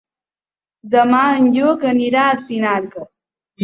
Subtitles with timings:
[0.95, 3.13] Demà en Lluc anirà a Sinarques.